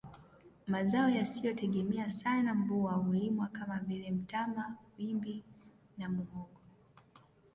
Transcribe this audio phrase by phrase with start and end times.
[0.67, 5.43] Mazao yasiyotegemea sana mvua hulimwa kama vile mtama wimbi
[5.97, 6.61] na muhogo